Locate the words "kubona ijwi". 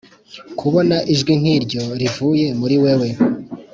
0.59-1.33